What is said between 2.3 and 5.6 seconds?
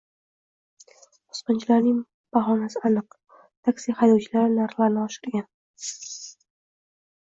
bahonasi aniq- taksi haydovchilari narxlarni oshirgan